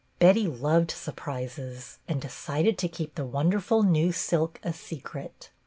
[0.17, 5.51] Betty loved surprises, and de cided to keep the wonderful new silk a secret.